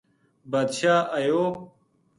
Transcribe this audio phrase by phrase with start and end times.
[0.51, 1.41] بادشاہ ایو